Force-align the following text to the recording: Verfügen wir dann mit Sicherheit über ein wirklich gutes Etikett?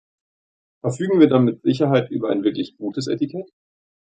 Verfügen 0.79 1.19
wir 1.19 1.29
dann 1.29 1.45
mit 1.45 1.61
Sicherheit 1.61 2.09
über 2.09 2.31
ein 2.31 2.41
wirklich 2.43 2.75
gutes 2.75 3.05
Etikett? 3.05 3.51